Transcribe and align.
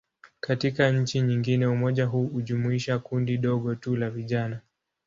Katika 0.39 0.91
nchi 0.91 1.21
nyingine, 1.21 1.67
umoja 1.67 2.05
huu 2.05 2.27
hujumuisha 2.27 2.99
kundi 2.99 3.37
dogo 3.37 3.75
tu 3.75 3.95
la 3.95 4.09
vijana. 4.09 4.59